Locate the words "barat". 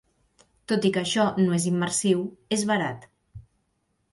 2.73-3.07